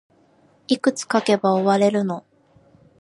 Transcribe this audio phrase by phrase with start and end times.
[0.67, 2.25] いくつ書けば終われるの